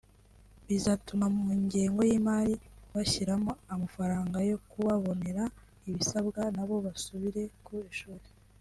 [0.67, 2.53] Bizatuma mu ngengo y’imari
[2.93, 5.43] bashyiramo amafaranga yo kubabonera
[5.89, 8.25] ibisabwa nabo basubire ku ishuri